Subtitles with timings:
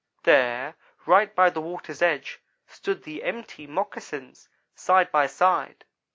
[0.23, 5.85] There, right by the water's edge, stood the empty moccasins, side by side.